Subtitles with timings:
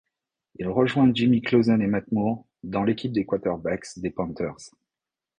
[0.55, 4.71] Il rejoint Jimmy Clausen et Matt Moore dans l'équipe des quarterbacks des Panthers.